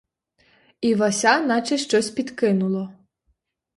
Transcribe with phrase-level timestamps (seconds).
[0.81, 2.89] Івася наче що підкинуло.